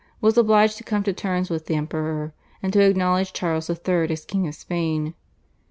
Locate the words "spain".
4.55-5.13